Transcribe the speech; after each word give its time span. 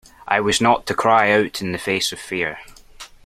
I 0.27 0.39
was 0.39 0.59
not 0.59 0.87
to 0.87 0.95
cry 0.95 1.29
out 1.31 1.61
in 1.61 1.73
the 1.73 1.77
face 1.77 2.11
of 2.11 2.17
fear. 2.19 2.57